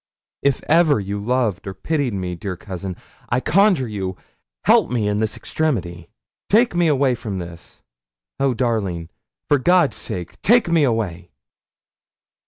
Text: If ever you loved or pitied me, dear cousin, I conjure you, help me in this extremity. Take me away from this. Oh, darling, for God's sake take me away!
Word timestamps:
If 0.41 0.63
ever 0.63 0.99
you 0.99 1.23
loved 1.23 1.67
or 1.67 1.75
pitied 1.75 2.15
me, 2.15 2.33
dear 2.33 2.57
cousin, 2.57 2.95
I 3.29 3.39
conjure 3.39 3.87
you, 3.87 4.17
help 4.63 4.89
me 4.89 5.07
in 5.07 5.19
this 5.19 5.37
extremity. 5.37 6.09
Take 6.49 6.73
me 6.73 6.87
away 6.87 7.13
from 7.13 7.37
this. 7.37 7.83
Oh, 8.39 8.55
darling, 8.55 9.09
for 9.47 9.59
God's 9.59 9.97
sake 9.97 10.41
take 10.41 10.67
me 10.67 10.83
away! 10.83 11.29